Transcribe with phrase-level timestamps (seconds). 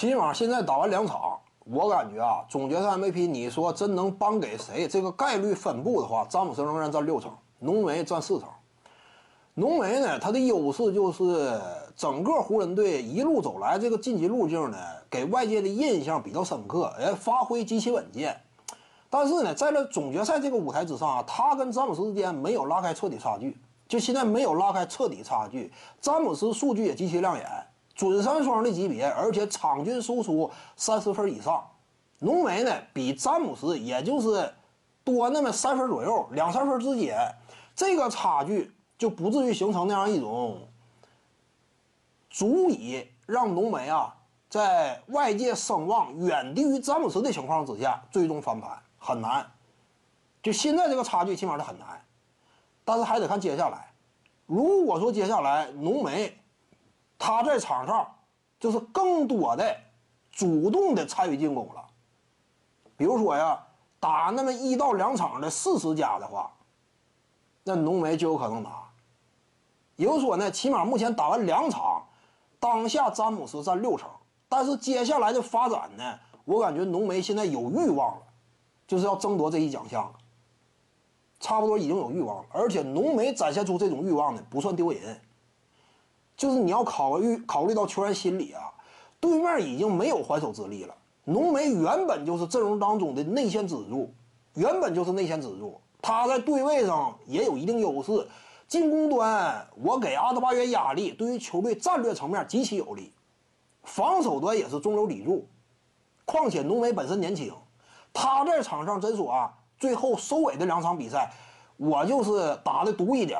[0.00, 4.88] 起码现在打完两场，我感觉啊，总决赛 MVP 你说真能颁给谁？
[4.88, 8.48] 这个概率分布的话，詹姆斯仍然占六成，浓眉占四成。
[9.52, 11.60] 浓眉呢，他的优势就是
[11.94, 14.78] 整个湖人队一路走来这个晋级路径呢，
[15.10, 18.40] 给外界的印象比较深刻，哎，发挥极其稳健。
[19.10, 23.54] 但是呢，在这总决赛这个舞台之上啊，他跟詹姆斯之间没有拉开彻底差距，
[23.86, 25.70] 就现在没有拉开彻底差距。
[26.00, 27.46] 詹姆斯数据也极其亮眼，
[28.00, 31.62] 准三双的级别，而且场均输出三十分以上。
[32.20, 34.50] 浓眉呢，比詹姆斯也就是
[35.04, 37.14] 多那么三分左右，两三分之间，
[37.76, 40.66] 这个差距就不至于形成那样一种
[42.30, 44.16] 足以让浓眉啊
[44.48, 48.82] 在外界声望远低于詹姆斯的情况之下最终翻盘。
[48.98, 49.46] 很难，
[50.42, 52.02] 就现在这个差距，起码是很难，
[52.82, 53.92] 但是还得看接下来。
[54.46, 56.39] 如果说接下来浓眉
[57.22, 58.10] 他在场上
[58.58, 59.76] 就是更多的
[60.32, 61.84] 主动的参与进攻了，
[62.96, 63.62] 比如说呀，
[64.00, 66.50] 打那么一到两场的四十加的话，
[67.62, 68.70] 那浓眉就有可能拿。
[69.96, 72.02] 也就是说呢，起码目前打完两场，
[72.58, 74.08] 当下詹姆斯占六成，
[74.48, 78.22] 但是接下来的发展呢，我感觉浓眉现在有欲望了。
[78.86, 80.10] 就是要争夺这一奖项，
[81.38, 85.20] 差不多已经有欲望了，而且浓眉展现出这种欲望呢，不算丢人。
[86.40, 88.62] 就是你要考虑考虑到球员心理啊，
[89.20, 90.94] 对面已经没有还手之力了。
[91.24, 94.10] 浓眉原本就是阵容当中的内线支柱，
[94.54, 98.26] 原本就是内线支柱，他在对位上也有一定优势。
[98.66, 103.12] 进攻端我给阿德巴约压力，对于球队战略层面极其有利。
[103.82, 105.46] 防守端也是中流砥柱，
[106.24, 107.52] 况且浓眉本身年轻。
[108.14, 111.30] 他在场上真说啊，最后收尾的两场比赛，
[111.76, 113.38] 我就是打的毒一点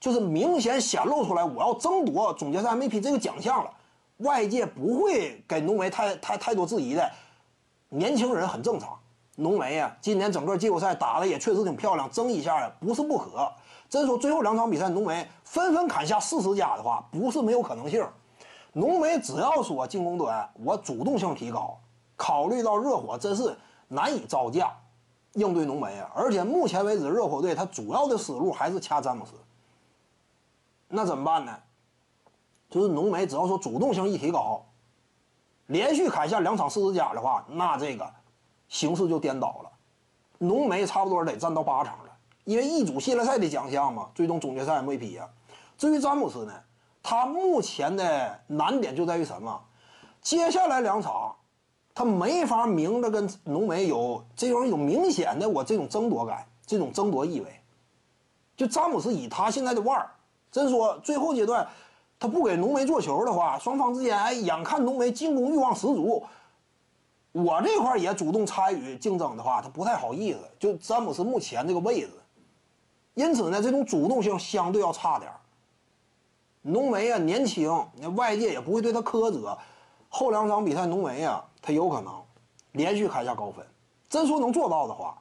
[0.00, 3.70] 就是明显显露出来我要争夺总决赛 MVP 这个奖项了。
[4.16, 7.08] 外界不会给浓眉太太太多质疑的，
[7.90, 8.98] 年轻人很正常。
[9.36, 13.48] 浓眉啊，今年整个季后赛打的也确实挺漂亮，争一下呀不是不可。
[13.88, 18.04] 真说最后两场比赛浓眉纷纷砍下四十加的话，不是没有可能性。
[18.72, 21.78] 浓眉只要说进攻端我主动性提高，
[22.16, 23.56] 考虑到热火真是。
[23.92, 24.72] 难以招架
[25.32, 26.08] 应对浓眉啊！
[26.14, 29.32] 而且目前为止，热火队他主要的思路还是掐詹姆斯。
[31.00, 31.56] 那怎么办呢？
[32.68, 34.62] 就是浓眉只要说主动性一提高，
[35.68, 38.06] 连续砍下两场四十加的话，那这个
[38.68, 39.70] 形势就颠倒了。
[40.36, 45.26] 浓眉差不多得占到八成了，因为一组系列赛的奖项嘛，最终总决赛 MVP 呀。
[45.78, 46.52] 至于詹姆斯呢，
[47.02, 49.58] 他目前的难点就在于什么？
[50.20, 51.34] 接下来两场。
[51.92, 57.62] 他没法明着跟浓眉有这种有明显的我这种争夺感，这种争夺意味。
[58.56, 60.10] 就詹姆斯以他现在的腕儿，
[60.50, 61.66] 真说最后阶段
[62.18, 66.22] 他不给浓眉做球的话，双方之间哎，眼看浓眉进攻欲望十足，
[67.32, 70.40] 我这块也主动参与竞争的话，他不太好意思。
[70.58, 72.10] 就詹姆斯目前这个位置，
[73.14, 75.30] 因此呢，这种主动性相对要差点
[76.62, 79.56] 浓眉啊，年轻，那外界也不会对他苛责。
[80.10, 82.12] 后两场比赛，浓眉啊，他有可能
[82.72, 83.64] 连续砍下高分。
[84.08, 85.16] 真说能做到的话，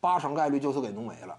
[0.00, 1.38] 八成概率就是给浓眉了。